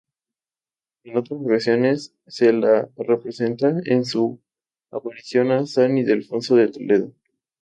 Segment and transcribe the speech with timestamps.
[1.03, 4.41] En otras ocasiones se la representa en su
[4.89, 7.11] aparición a San Ildefonso de Toledo.